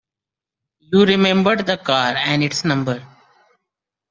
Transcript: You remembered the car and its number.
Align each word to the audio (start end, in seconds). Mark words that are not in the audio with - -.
You 0.79 1.05
remembered 1.05 1.67
the 1.67 1.77
car 1.77 2.15
and 2.17 2.43
its 2.43 2.65
number. 2.65 3.05